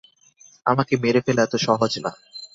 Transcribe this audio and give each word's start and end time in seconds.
আমাকে 0.65 0.93
মেরে 0.97 1.19
ফেলা 1.25 1.41
এত 1.43 1.53
সহজ 1.65 1.91
না। 2.03 2.11